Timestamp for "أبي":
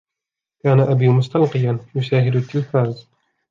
0.79-1.07